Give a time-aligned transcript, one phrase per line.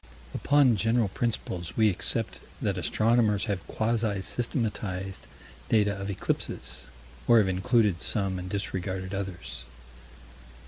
[0.33, 5.27] Upon general principles we accept that astronomers have quasi systematized
[5.69, 6.85] data of eclipses
[7.27, 9.63] or have included some and disregarded others.